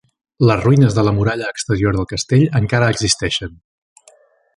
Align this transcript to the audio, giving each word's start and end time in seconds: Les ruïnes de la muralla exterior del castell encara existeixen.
Les 0.51 0.61
ruïnes 0.61 0.95
de 0.99 1.03
la 1.07 1.11
muralla 1.17 1.49
exterior 1.55 1.97
del 1.97 2.07
castell 2.13 2.47
encara 2.61 2.89
existeixen. 2.95 3.53